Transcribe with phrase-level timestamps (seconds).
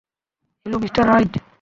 [0.65, 1.33] Hello, mister right.